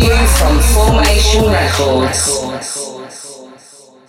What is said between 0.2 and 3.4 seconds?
from Formation Records.